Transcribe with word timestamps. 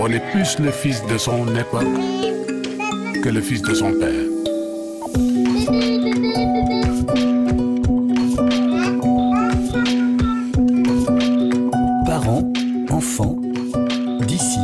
On 0.00 0.10
est 0.10 0.20
plus 0.32 0.58
le 0.58 0.70
fils 0.70 1.04
de 1.06 1.16
son 1.16 1.46
époque 1.54 1.86
que 3.22 3.28
le 3.28 3.40
fils 3.40 3.62
de 3.62 3.74
son 3.74 3.92
père. 3.92 4.10
Parents, 12.06 12.52
enfants, 12.90 13.36
d'ici 14.20 14.58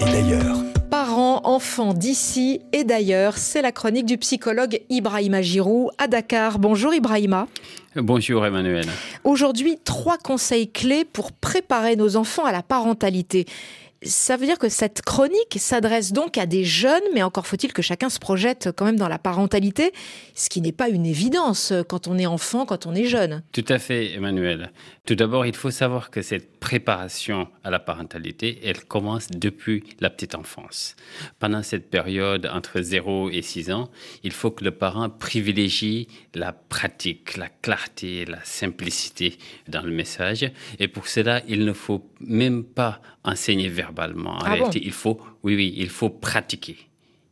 et 0.00 0.04
d'ailleurs. 0.04 0.56
Parents, 0.90 1.40
enfants 1.44 1.94
d'ici 1.94 2.60
et 2.72 2.84
d'ailleurs, 2.84 3.38
c'est 3.38 3.62
la 3.62 3.72
chronique 3.72 4.06
du 4.06 4.18
psychologue 4.18 4.80
Ibrahima 4.88 5.42
Giroud 5.42 5.90
à 5.98 6.06
Dakar. 6.06 6.58
Bonjour 6.58 6.94
Ibrahima. 6.94 7.48
Bonjour 7.96 8.44
Emmanuel. 8.44 8.86
Aujourd'hui, 9.24 9.78
trois 9.82 10.18
conseils 10.18 10.70
clés 10.70 11.04
pour 11.04 11.32
préparer 11.32 11.96
nos 11.96 12.16
enfants 12.16 12.44
à 12.44 12.52
la 12.52 12.62
parentalité. 12.62 13.46
Ça 14.06 14.36
veut 14.36 14.46
dire 14.46 14.58
que 14.58 14.68
cette 14.68 15.02
chronique 15.02 15.56
s'adresse 15.58 16.12
donc 16.12 16.38
à 16.38 16.46
des 16.46 16.64
jeunes, 16.64 17.02
mais 17.14 17.22
encore 17.22 17.46
faut-il 17.46 17.72
que 17.72 17.82
chacun 17.82 18.08
se 18.08 18.18
projette 18.18 18.70
quand 18.76 18.84
même 18.84 18.98
dans 18.98 19.08
la 19.08 19.18
parentalité, 19.18 19.92
ce 20.34 20.48
qui 20.48 20.60
n'est 20.60 20.72
pas 20.72 20.88
une 20.88 21.06
évidence 21.06 21.72
quand 21.88 22.06
on 22.06 22.16
est 22.18 22.26
enfant, 22.26 22.66
quand 22.66 22.86
on 22.86 22.94
est 22.94 23.06
jeune. 23.06 23.42
Tout 23.52 23.64
à 23.68 23.78
fait, 23.78 24.14
Emmanuel. 24.14 24.70
Tout 25.04 25.14
d'abord, 25.14 25.46
il 25.46 25.54
faut 25.54 25.70
savoir 25.70 26.10
que 26.10 26.22
cette 26.22 26.58
préparation 26.58 27.48
à 27.64 27.70
la 27.70 27.78
parentalité, 27.78 28.60
elle 28.64 28.84
commence 28.84 29.28
depuis 29.28 29.84
la 30.00 30.10
petite 30.10 30.34
enfance. 30.34 30.96
Pendant 31.38 31.62
cette 31.62 31.90
période 31.90 32.48
entre 32.52 32.80
0 32.80 33.30
et 33.30 33.42
6 33.42 33.70
ans, 33.70 33.90
il 34.24 34.32
faut 34.32 34.50
que 34.50 34.64
le 34.64 34.72
parent 34.72 35.08
privilégie 35.08 36.08
la 36.34 36.52
pratique, 36.52 37.36
la 37.36 37.48
clarté, 37.48 38.24
la 38.24 38.44
simplicité 38.44 39.38
dans 39.68 39.82
le 39.82 39.92
message. 39.92 40.50
Et 40.78 40.88
pour 40.88 41.08
cela, 41.08 41.42
il 41.48 41.64
ne 41.64 41.72
faut 41.72 42.08
même 42.20 42.64
pas 42.64 43.00
enseigner 43.24 43.68
verbalement. 43.68 43.95
En 43.98 44.38
Ah 44.40 44.52
réalité, 44.54 44.80
bon 44.80 44.86
il 44.86 44.92
faut, 44.92 45.20
oui, 45.42 45.54
oui, 45.56 45.74
il 45.76 45.88
faut 45.88 46.10
pratiquer. 46.10 46.76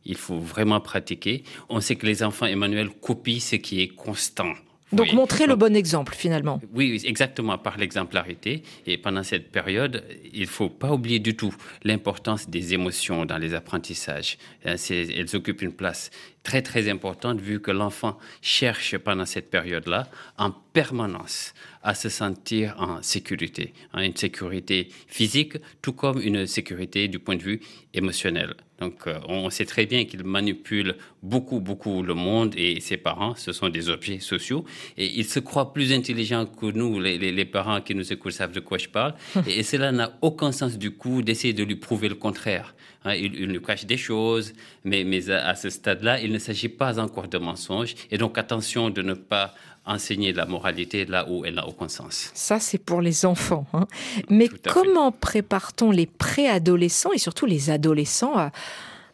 Il 0.05 0.15
faut 0.17 0.37
vraiment 0.39 0.79
pratiquer. 0.81 1.43
On 1.69 1.79
sait 1.81 1.95
que 1.95 2.05
les 2.05 2.21
enfants, 2.23 2.45
Emmanuel, 2.45 2.89
copient 2.89 3.39
ce 3.39 3.55
qui 3.55 3.81
est 3.81 3.87
constant. 3.87 4.53
Donc 4.91 5.07
Oui. 5.09 5.15
montrer 5.15 5.47
le 5.47 5.55
bon 5.55 5.75
exemple 5.75 6.13
finalement. 6.13 6.61
oui, 6.71 7.01
exactement, 7.05 7.57
par 7.57 7.77
l'exemplarité. 7.77 8.61
Et 8.85 8.97
pendant 8.97 9.23
cette 9.23 9.51
période, 9.51 10.03
il 10.31 10.41
ne 10.41 10.45
faut 10.45 10.69
pas 10.69 10.91
oublier 10.93 11.17
du 11.19 11.35
tout 11.35 11.53
l'importance 11.83 12.47
des 12.47 12.75
émotions 12.75 13.25
dans 13.25 13.39
les 13.39 13.55
apprentissages. 13.55 14.37
C'est- 14.77 15.07
Elles 15.17 15.35
occupent 15.35 15.63
une 15.63 15.73
place 15.73 16.11
très, 16.43 16.61
très 16.61 16.87
importante 16.87 17.41
vu 17.41 17.59
que 17.59 17.71
l'enfant 17.71 18.17
cherche 18.41 18.95
pendant 18.99 19.25
cette 19.25 19.49
période-là 19.49 20.07
en 20.37 20.51
permanence 20.51 21.55
à 21.85 21.93
se 21.93 22.09
sentir 22.09 22.75
en 22.79 23.01
sécurité. 23.03 23.73
Hein, 23.93 24.03
une 24.03 24.15
sécurité 24.15 24.89
physique, 25.07 25.53
tout 25.83 25.93
comme 25.93 26.19
une 26.19 26.47
sécurité 26.47 27.07
du 27.07 27.19
point 27.19 27.35
de 27.35 27.43
vue 27.43 27.61
émotionnel. 27.93 28.55
Donc, 28.79 29.07
euh, 29.07 29.19
on 29.29 29.49
sait 29.49 29.65
très 29.65 29.85
bien 29.85 30.03
qu'il 30.03 30.23
manipule 30.23 30.95
beaucoup, 31.23 31.61
beaucoup 31.61 32.01
le 32.01 32.13
monde 32.13 32.53
et 32.57 32.81
ses 32.81 32.97
parents, 32.97 33.35
ce 33.35 33.53
sont 33.53 33.69
des 33.69 33.89
objets 33.89 34.19
sociaux. 34.19 34.65
Et 34.97 35.19
il 35.19 35.25
se 35.25 35.39
croit 35.39 35.73
plus 35.73 35.93
intelligent 35.93 36.45
que 36.45 36.65
nous, 36.65 36.99
les, 36.99 37.45
parents 37.45 37.79
qui 37.79 37.95
nous 37.95 38.11
écoutent 38.11 38.33
savent 38.33 38.51
de 38.51 38.59
quoi 38.59 38.77
je 38.77 38.89
parle. 38.89 39.13
et, 39.47 39.59
et 39.59 39.63
cela 39.63 39.91
n'a 39.91 40.17
aucun 40.21 40.51
sens 40.51 40.77
du 40.77 40.91
coup 40.91 41.21
d'essayer 41.21 41.53
de 41.53 41.63
lui 41.63 41.75
prouver 41.75 42.09
le 42.09 42.15
contraire. 42.15 42.75
Hein, 43.05 43.13
il, 43.13 43.35
il 43.35 43.51
nous 43.51 43.61
cache 43.61 43.85
des 43.85 43.97
choses, 43.97 44.51
mais, 44.83 45.03
mais 45.03 45.29
à, 45.29 45.49
à 45.49 45.55
ce 45.55 45.69
stade-là, 45.69 46.19
il 46.19 46.33
ne 46.33 46.39
s'agit 46.39 46.69
pas 46.69 46.99
encore 46.99 47.27
de 47.27 47.37
mensonge. 47.37 47.93
Et 48.11 48.17
donc, 48.17 48.37
attention 48.37 48.89
de 48.89 49.03
ne 49.03 49.13
pas 49.13 49.53
enseigner 49.85 50.33
la 50.33 50.45
moralité 50.45 51.05
là 51.05 51.27
où 51.29 51.45
elle 51.45 51.55
n'a 51.55 51.67
aucun 51.67 51.87
sens. 51.87 52.31
Ça, 52.33 52.59
c'est 52.59 52.77
pour 52.77 53.01
les 53.01 53.25
enfants. 53.25 53.65
hein. 53.73 53.87
Mais 54.29 54.49
comment 54.67 55.11
prépare-t-on 55.11 55.91
les 55.91 56.05
préadolescents 56.05 57.11
et 57.13 57.17
surtout 57.19 57.45
les 57.45 57.69
adolescents 57.69 58.35
à, 58.37 58.51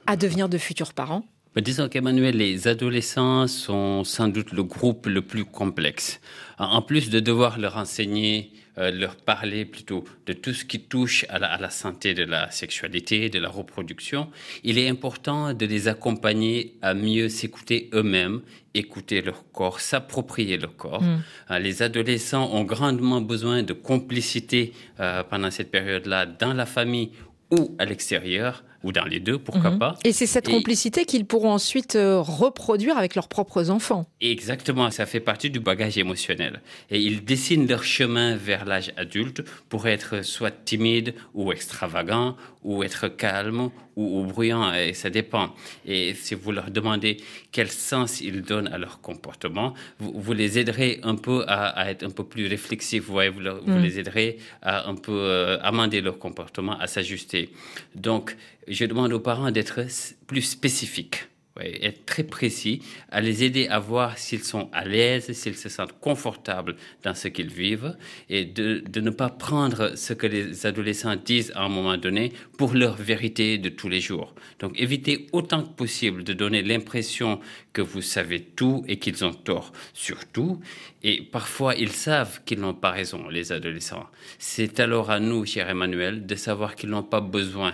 à 0.08 0.16
devenir 0.16 0.47
de 0.49 0.58
futurs 0.58 0.94
parents? 0.94 1.23
Disons 1.57 1.89
qu'Emmanuel, 1.89 2.38
les 2.38 2.69
adolescents 2.69 3.45
sont 3.45 4.05
sans 4.05 4.30
doute 4.30 4.53
le 4.53 4.63
groupe 4.63 5.05
le 5.08 5.21
plus 5.21 5.43
complexe. 5.43 6.21
En 6.58 6.81
plus 6.81 7.09
de 7.09 7.20
devoir 7.20 7.59
leur 7.59 7.76
enseigner, 7.76 8.53
euh, 8.77 8.89
leur 8.89 9.17
parler 9.17 9.65
plutôt 9.65 10.05
de 10.27 10.31
tout 10.31 10.53
ce 10.53 10.64
qui 10.64 10.80
touche 10.80 11.26
à 11.27 11.39
la, 11.39 11.48
à 11.48 11.59
la 11.59 11.70
santé 11.70 12.14
de 12.14 12.23
la 12.23 12.49
sexualité, 12.52 13.27
de 13.27 13.37
la 13.37 13.49
reproduction, 13.49 14.30
il 14.64 14.77
est 14.77 14.87
important 14.87 15.53
de 15.53 15.65
les 15.65 15.89
accompagner 15.89 16.77
à 16.81 16.93
mieux 16.93 17.27
s'écouter 17.27 17.89
eux-mêmes, 17.93 18.39
écouter 18.73 19.21
leur 19.21 19.43
corps, 19.52 19.81
s'approprier 19.81 20.58
leur 20.58 20.77
corps. 20.77 21.03
Euh, 21.49 21.59
les 21.59 21.81
adolescents 21.81 22.49
ont 22.53 22.64
grandement 22.64 23.20
besoin 23.20 23.61
de 23.61 23.73
complicité 23.73 24.71
euh, 25.02 25.21
pendant 25.23 25.52
cette 25.52 25.70
période-là 25.70 26.27
dans 26.27 26.53
la 26.53 26.65
famille 26.65 27.11
ou 27.52 27.76
à 27.77 27.83
l'extérieur, 27.83 28.64
ou 28.83 28.92
dans 28.92 29.05
les 29.05 29.19
deux, 29.19 29.37
pourquoi 29.37 29.71
pas. 29.71 29.95
Et 30.03 30.11
c'est 30.11 30.25
cette 30.25 30.49
Et- 30.49 30.52
complicité 30.52 31.05
qu'ils 31.05 31.25
pourront 31.25 31.52
ensuite 31.52 31.95
euh, 31.95 32.19
reproduire 32.19 32.97
avec 32.97 33.15
leurs 33.15 33.27
propres 33.27 33.69
enfants. 33.69 34.05
Exactement, 34.21 34.89
ça 34.92 35.05
fait 35.05 35.19
partie 35.19 35.49
du 35.49 35.59
bagage 35.59 35.97
émotionnel. 35.97 36.61
Et 36.89 36.99
ils 36.99 37.23
dessinent 37.23 37.67
leur 37.67 37.83
chemin 37.83 38.36
vers 38.36 38.65
l'âge 38.65 38.91
adulte 38.97 39.43
pour 39.70 39.87
être 39.87 40.23
soit 40.23 40.52
timide 40.65 41.14
ou 41.33 41.52
extravagant, 41.52 42.36
ou 42.64 42.83
être 42.83 43.08
calme 43.08 43.70
ou, 43.95 44.20
ou 44.21 44.25
bruyant, 44.25 44.73
et 44.73 44.93
ça 44.93 45.09
dépend. 45.09 45.53
Et 45.86 46.14
si 46.14 46.33
vous 46.36 46.52
leur 46.52 46.70
demandez 46.71 47.17
quel 47.52 47.70
sens 47.70 48.21
ils 48.21 48.41
donnent 48.41 48.67
à 48.67 48.77
leur 48.77 49.02
comportement, 49.02 49.73
vous, 49.99 50.14
vous 50.15 50.33
les 50.33 50.59
aiderez 50.59 50.99
un 51.03 51.15
peu 51.15 51.43
à, 51.47 51.67
à 51.70 51.89
être 51.91 52.03
un 52.03 52.09
peu 52.11 52.23
plus 52.23 52.47
réflexifs, 52.47 53.03
vous 53.03 53.14
voyez, 53.14 53.30
vous, 53.30 53.39
leur- 53.41 53.61
vous 53.64 53.77
les 53.80 53.99
aiderez 53.99 54.37
à 54.61 54.87
un 54.87 54.95
peu 54.95 55.11
euh, 55.11 55.58
amender 55.61 56.02
leur 56.02 56.20
comportement, 56.20 56.77
à 56.80 56.87
s'ajuster. 56.87 57.49
Donc, 57.95 58.36
je 58.73 58.86
demande 58.86 59.14
aux 59.14 59.20
parents 59.20 59.52
d'être 59.52 59.82
plus 60.27 60.42
spécifiques. 60.42 61.26
Être 61.59 62.05
très 62.05 62.23
précis, 62.23 62.82
à 63.11 63.20
les 63.20 63.43
aider 63.43 63.67
à 63.67 63.77
voir 63.77 64.17
s'ils 64.17 64.43
sont 64.43 64.70
à 64.71 64.86
l'aise, 64.86 65.32
s'ils 65.33 65.58
se 65.58 65.67
sentent 65.67 65.99
confortables 65.99 66.77
dans 67.04 67.14
ce 67.14 67.27
qu'ils 67.27 67.52
vivent, 67.52 67.95
et 68.30 68.45
de, 68.45 68.82
de 68.87 69.02
ne 69.02 69.09
pas 69.09 69.30
prendre 69.30 69.95
ce 69.98 70.14
que 70.14 70.27
les 70.27 70.65
adolescents 70.65 71.17
disent 71.17 71.52
à 71.55 71.64
un 71.64 71.70
moment 71.70 71.98
donné 71.98 72.32
pour 72.58 72.73
leur 72.73 72.95
vérité 72.95 73.58
de 73.58 73.67
tous 73.67 73.89
les 73.89 73.99
jours. 73.99 74.33
Donc 74.59 74.80
évitez 74.80 75.27
autant 75.33 75.64
que 75.64 75.73
possible 75.73 76.23
de 76.23 76.33
donner 76.33 76.64
l'impression 76.64 77.42
que 77.73 77.82
vous 77.82 78.02
savez 78.02 78.39
tout 78.42 78.83
et 78.88 78.98
qu'ils 78.98 79.26
ont 79.26 79.33
tort, 79.33 79.73
surtout. 79.93 80.61
Et 81.03 81.21
parfois, 81.21 81.76
ils 81.76 81.92
savent 81.92 82.42
qu'ils 82.45 82.61
n'ont 82.61 82.73
pas 82.73 82.92
raison, 82.92 83.27
les 83.27 83.52
adolescents. 83.52 84.08
C'est 84.39 84.80
alors 84.80 85.11
à 85.11 85.20
nous, 85.20 85.45
cher 85.45 85.70
Emmanuel, 85.70 86.26
de 86.26 86.36
savoir 86.36 86.76
qu'ils 86.76 86.89
n'ont 86.89 87.03
pas 87.03 87.21
besoin 87.21 87.73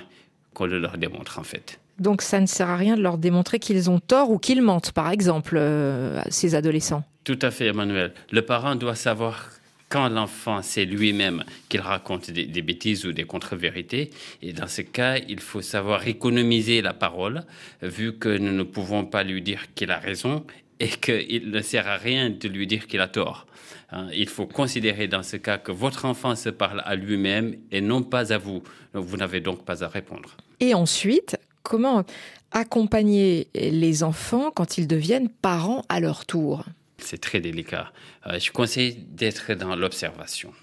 qu'on 0.57 0.65
le 0.65 0.79
leur 0.79 0.97
démontre 0.97 1.37
en 1.37 1.43
fait. 1.43 1.79
Donc 1.99 2.23
ça 2.23 2.39
ne 2.39 2.47
sert 2.47 2.69
à 2.69 2.77
rien 2.77 2.97
de 2.97 3.01
leur 3.03 3.19
démontrer 3.19 3.59
qu'ils 3.59 3.91
ont 3.91 3.99
tort 3.99 4.31
ou 4.31 4.39
qu'ils 4.39 4.63
mentent, 4.63 4.91
par 4.91 5.11
exemple, 5.11 5.55
euh, 5.57 6.19
ces 6.29 6.55
adolescents. 6.55 7.03
Tout 7.23 7.37
à 7.43 7.51
fait, 7.51 7.67
Emmanuel. 7.67 8.13
Le 8.31 8.41
parent 8.41 8.75
doit 8.75 8.95
savoir 8.95 9.51
quand 9.89 10.09
l'enfant 10.09 10.63
sait 10.63 10.85
lui-même 10.85 11.43
qu'il 11.69 11.81
raconte 11.81 12.31
des, 12.31 12.45
des 12.45 12.61
bêtises 12.63 13.05
ou 13.05 13.13
des 13.13 13.23
contre-vérités. 13.23 14.09
Et 14.41 14.51
dans 14.51 14.67
ce 14.67 14.81
cas, 14.81 15.17
il 15.17 15.39
faut 15.39 15.61
savoir 15.61 16.07
économiser 16.07 16.81
la 16.81 16.93
parole, 16.93 17.43
vu 17.83 18.17
que 18.17 18.35
nous 18.37 18.51
ne 18.51 18.63
pouvons 18.63 19.05
pas 19.05 19.23
lui 19.23 19.41
dire 19.41 19.61
qu'il 19.75 19.91
a 19.91 19.99
raison 19.99 20.43
et 20.79 20.89
qu'il 20.89 21.49
ne 21.49 21.61
sert 21.61 21.87
à 21.87 21.97
rien 21.97 22.29
de 22.29 22.47
lui 22.47 22.67
dire 22.67 22.87
qu'il 22.87 23.01
a 23.01 23.07
tort. 23.07 23.47
Hein, 23.91 24.07
Il 24.13 24.29
faut 24.29 24.45
considérer 24.45 25.07
dans 25.07 25.23
ce 25.23 25.37
cas 25.37 25.57
que 25.57 25.71
votre 25.71 26.05
enfant 26.05 26.35
se 26.35 26.49
parle 26.49 26.81
à 26.85 26.95
lui-même 26.95 27.55
et 27.71 27.81
non 27.81 28.03
pas 28.03 28.33
à 28.33 28.37
vous. 28.37 28.63
Donc, 28.93 29.05
vous 29.05 29.17
n'avez 29.17 29.39
donc 29.39 29.65
pas 29.65 29.83
à 29.83 29.87
répondre. 29.87 30.37
Et 30.59 30.73
ensuite, 30.73 31.37
comment 31.63 32.03
accompagner 32.51 33.47
les 33.53 34.03
enfants 34.03 34.51
quand 34.51 34.77
ils 34.77 34.87
deviennent 34.87 35.29
parents 35.29 35.83
à 35.89 35.99
leur 35.99 36.25
tour? 36.25 36.65
C'est 36.97 37.21
très 37.21 37.39
délicat. 37.39 37.91
Euh, 38.25 38.39
je 38.39 38.51
conseille 38.51 38.95
d'être 39.09 39.53
dans 39.53 39.75
l'observation. 39.75 40.53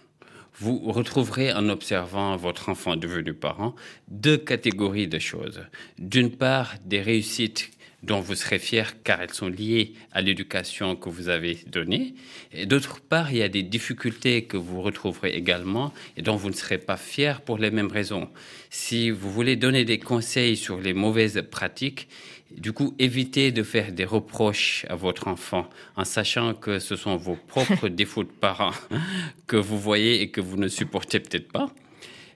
Vous 0.59 0.79
retrouverez 0.79 1.53
en 1.53 1.69
observant 1.69 2.37
votre 2.37 2.69
enfant 2.69 2.97
devenu 2.97 3.35
parent 3.35 3.75
deux 4.09 4.39
catégories 4.39 5.09
de 5.09 5.19
choses. 5.19 5.63
D'une 5.99 6.31
part, 6.31 6.75
des 6.85 7.03
réussites 7.03 7.71
dont 8.05 8.21
vous 8.21 8.35
serez 8.35 8.59
fier 8.59 9.03
car 9.03 9.23
elles 9.23 9.33
sont 9.33 9.49
liées 9.49 9.95
à 10.13 10.21
l'éducation 10.21 10.95
que 10.95 11.09
vous 11.09 11.29
avez 11.29 11.59
donnée. 11.67 12.15
Et 12.53 12.67
d'autre 12.67 13.01
part, 13.01 13.33
il 13.33 13.39
y 13.39 13.43
a 13.43 13.49
des 13.49 13.63
difficultés 13.63 14.45
que 14.45 14.57
vous 14.57 14.83
retrouverez 14.83 15.31
également 15.31 15.93
et 16.17 16.23
dont 16.23 16.37
vous 16.37 16.51
ne 16.51 16.55
serez 16.55 16.79
pas 16.79 16.97
fier 16.99 17.41
pour 17.41 17.59
les 17.59 17.71
mêmes 17.71 17.91
raisons. 17.91 18.29
Si 18.69 19.11
vous 19.11 19.31
voulez 19.31 19.57
donner 19.57 19.85
des 19.85 19.99
conseils 19.99 20.57
sur 20.57 20.81
les 20.81 20.93
mauvaises 20.93 21.43
pratiques, 21.51 22.09
du 22.51 22.73
coup, 22.73 22.95
évitez 22.99 23.51
de 23.53 23.63
faire 23.63 23.91
des 23.91 24.05
reproches 24.05 24.85
à 24.89 24.95
votre 24.95 25.27
enfant 25.29 25.69
en 25.97 26.05
sachant 26.05 26.55
que 26.55 26.79
ce 26.79 26.97
sont 26.97 27.17
vos 27.17 27.37
propres 27.37 27.89
défauts 28.01 28.23
de 28.23 28.29
parents 28.29 28.75
que 29.47 29.57
vous 29.57 29.79
voyez 29.79 30.21
et 30.21 30.31
que 30.31 30.41
vous 30.41 30.57
ne 30.57 30.69
supportez 30.69 31.21
peut-être 31.21 31.51
pas. 31.51 31.73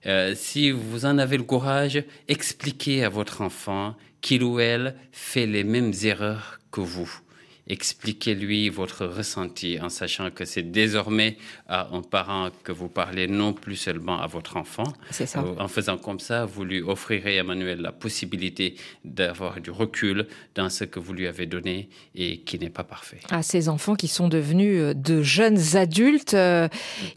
Euh, 0.06 0.34
si 0.36 0.70
vous 0.70 1.04
en 1.06 1.18
avez 1.18 1.36
le 1.36 1.44
courage, 1.44 2.02
expliquez 2.28 3.04
à 3.04 3.08
votre 3.08 3.40
enfant 3.40 3.94
qu'il 4.20 4.42
ou 4.42 4.60
elle 4.60 4.94
fait 5.12 5.46
les 5.46 5.64
mêmes 5.64 5.92
erreurs 6.02 6.58
que 6.70 6.80
vous 6.80 7.20
expliquez-lui 7.68 8.68
votre 8.68 9.04
ressenti 9.06 9.78
en 9.80 9.88
sachant 9.88 10.30
que 10.30 10.44
c'est 10.44 10.62
désormais 10.70 11.36
à 11.68 11.88
un 11.92 12.02
parent 12.02 12.48
que 12.64 12.72
vous 12.72 12.88
parlez, 12.88 13.26
non 13.26 13.52
plus 13.52 13.76
seulement 13.76 14.20
à 14.20 14.26
votre 14.26 14.56
enfant. 14.56 14.84
C'est 15.10 15.26
ça. 15.26 15.40
Euh, 15.40 15.54
En 15.58 15.68
faisant 15.68 15.98
comme 15.98 16.20
ça, 16.20 16.44
vous 16.44 16.64
lui 16.64 16.80
offrirez, 16.82 17.36
Emmanuel, 17.36 17.80
la 17.80 17.92
possibilité 17.92 18.74
d'avoir 19.04 19.60
du 19.60 19.70
recul 19.70 20.26
dans 20.54 20.68
ce 20.70 20.84
que 20.84 20.98
vous 21.00 21.12
lui 21.12 21.26
avez 21.26 21.46
donné 21.46 21.88
et 22.14 22.38
qui 22.40 22.58
n'est 22.58 22.70
pas 22.70 22.84
parfait. 22.84 23.20
À 23.30 23.42
ces 23.42 23.68
enfants 23.68 23.94
qui 23.96 24.08
sont 24.08 24.28
devenus 24.28 24.80
euh, 24.80 24.94
de 24.94 25.22
jeunes 25.22 25.76
adultes, 25.76 26.34
euh, 26.34 26.68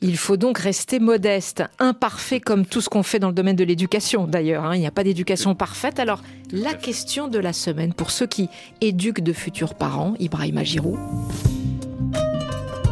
il 0.01 0.17
faut 0.17 0.37
donc 0.37 0.57
rester 0.57 0.99
modeste, 0.99 1.63
imparfait 1.79 2.39
comme 2.39 2.65
tout 2.65 2.81
ce 2.81 2.89
qu'on 2.89 3.03
fait 3.03 3.19
dans 3.19 3.29
le 3.29 3.33
domaine 3.33 3.55
de 3.55 3.63
l'éducation 3.63 4.27
d'ailleurs. 4.27 4.65
hein. 4.65 4.75
Il 4.75 4.79
n'y 4.79 4.87
a 4.87 4.91
pas 4.91 5.03
d'éducation 5.03 5.55
parfaite. 5.55 5.99
Alors, 5.99 6.21
la 6.51 6.73
question 6.73 7.27
de 7.27 7.39
la 7.39 7.53
semaine 7.53 7.93
pour 7.93 8.11
ceux 8.11 8.27
qui 8.27 8.49
éduquent 8.81 9.23
de 9.23 9.33
futurs 9.33 9.75
parents, 9.75 10.15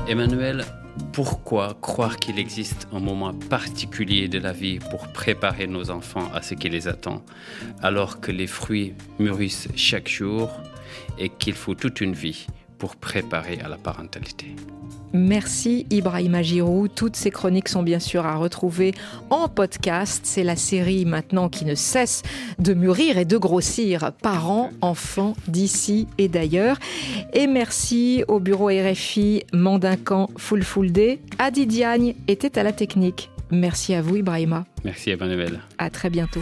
Emmanuel, 0.07 0.65
pourquoi 1.13 1.75
croire 1.81 2.17
qu'il 2.17 2.37
existe 2.37 2.87
un 2.93 2.99
moment 2.99 3.33
particulier 3.33 4.27
de 4.27 4.37
la 4.37 4.53
vie 4.53 4.77
pour 4.77 5.07
préparer 5.07 5.65
nos 5.65 5.89
enfants 5.89 6.29
à 6.31 6.43
ce 6.43 6.53
qui 6.53 6.69
les 6.69 6.87
attend, 6.87 7.23
alors 7.81 8.19
que 8.19 8.31
les 8.31 8.45
fruits 8.45 8.93
mûrissent 9.17 9.67
chaque 9.75 10.07
jour 10.07 10.51
et 11.17 11.29
qu'il 11.29 11.55
faut 11.55 11.73
toute 11.73 12.01
une 12.01 12.13
vie 12.13 12.45
pour 12.79 12.95
préparer 12.95 13.59
à 13.63 13.67
la 13.67 13.77
parentalité 13.77 14.55
Merci 15.11 15.87
Ibrahima 15.89 16.43
Giroud. 16.43 16.91
Toutes 16.93 17.15
ces 17.15 17.31
chroniques 17.31 17.67
sont 17.69 17.81
bien 17.81 17.99
sûr 17.99 18.25
à 18.25 18.35
retrouver 18.35 18.93
en 19.29 19.47
podcast. 19.47 20.21
C'est 20.23 20.43
la 20.43 20.55
série 20.55 21.05
maintenant 21.05 21.49
qui 21.49 21.65
ne 21.65 21.75
cesse 21.75 22.21
de 22.59 22.73
mûrir 22.73 23.17
et 23.17 23.25
de 23.25 23.37
grossir. 23.37 24.11
Parents, 24.21 24.69
enfants 24.81 25.35
d'ici 25.47 26.07
et 26.17 26.27
d'ailleurs. 26.27 26.77
Et 27.33 27.47
merci 27.47 28.23
au 28.27 28.39
bureau 28.39 28.67
RFI 28.67 29.43
Mandincan 29.51 30.29
Day. 30.83 31.19
Adi 31.39 31.65
Diagne 31.65 32.15
était 32.27 32.59
à 32.59 32.63
la 32.63 32.71
technique. 32.71 33.31
Merci 33.51 33.95
à 33.95 34.03
vous 34.03 34.17
Ibrahima. 34.17 34.65
Merci 34.83 35.09
Emmanuel. 35.09 35.59
À 35.79 35.89
très 35.89 36.11
bientôt. 36.11 36.41